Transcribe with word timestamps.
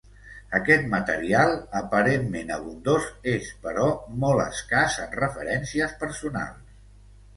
Aquest 0.59 0.85
material, 0.93 1.51
aparentment 1.81 2.49
abundós, 2.57 3.05
és, 3.35 3.51
però, 3.69 3.87
molt 4.25 4.45
escàs 4.47 4.97
en 5.07 5.15
referències 5.21 5.95
personals. 6.07 6.77